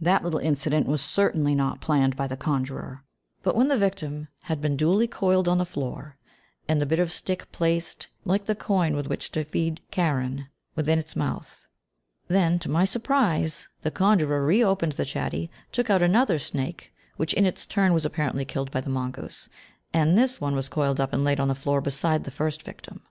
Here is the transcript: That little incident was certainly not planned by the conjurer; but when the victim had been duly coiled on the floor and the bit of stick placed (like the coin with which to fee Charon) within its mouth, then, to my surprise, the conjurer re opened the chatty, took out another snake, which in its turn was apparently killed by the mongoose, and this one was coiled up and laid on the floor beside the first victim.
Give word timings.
That 0.00 0.22
little 0.22 0.38
incident 0.38 0.86
was 0.86 1.02
certainly 1.02 1.52
not 1.52 1.80
planned 1.80 2.14
by 2.14 2.28
the 2.28 2.36
conjurer; 2.36 3.02
but 3.42 3.56
when 3.56 3.66
the 3.66 3.76
victim 3.76 4.28
had 4.44 4.60
been 4.60 4.76
duly 4.76 5.08
coiled 5.08 5.48
on 5.48 5.58
the 5.58 5.66
floor 5.66 6.16
and 6.68 6.80
the 6.80 6.86
bit 6.86 7.00
of 7.00 7.10
stick 7.10 7.50
placed 7.50 8.06
(like 8.24 8.44
the 8.46 8.54
coin 8.54 8.94
with 8.94 9.08
which 9.08 9.32
to 9.32 9.42
fee 9.42 9.74
Charon) 9.90 10.46
within 10.76 11.00
its 11.00 11.16
mouth, 11.16 11.66
then, 12.28 12.60
to 12.60 12.68
my 12.68 12.84
surprise, 12.84 13.66
the 13.82 13.90
conjurer 13.90 14.46
re 14.46 14.62
opened 14.62 14.92
the 14.92 15.04
chatty, 15.04 15.50
took 15.72 15.90
out 15.90 16.02
another 16.02 16.38
snake, 16.38 16.94
which 17.16 17.34
in 17.34 17.44
its 17.44 17.66
turn 17.66 17.92
was 17.92 18.04
apparently 18.04 18.44
killed 18.44 18.70
by 18.70 18.80
the 18.80 18.88
mongoose, 18.90 19.48
and 19.92 20.16
this 20.16 20.40
one 20.40 20.54
was 20.54 20.68
coiled 20.68 21.00
up 21.00 21.12
and 21.12 21.24
laid 21.24 21.40
on 21.40 21.48
the 21.48 21.52
floor 21.52 21.80
beside 21.80 22.22
the 22.22 22.30
first 22.30 22.62
victim. 22.62 23.02